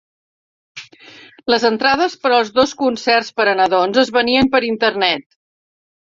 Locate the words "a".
3.51-3.53